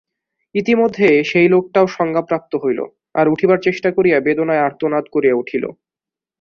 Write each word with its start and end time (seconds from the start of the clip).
ইতিমধ্যে 0.55 1.07
সেই 1.23 1.47
লোকটাও 1.49 1.87
সংজ্ঞাপ্রাপ্ত 1.87 2.51
হইল, 2.63 2.79
আর 3.15 3.25
উঠিবার 3.27 3.59
চেষ্টা 3.61 3.89
করিয়া 3.91 4.17
বেদনায় 4.19 4.63
আর্তনাদ 4.63 5.05
করিয়া 5.11 5.35
উঠিল। 5.35 5.63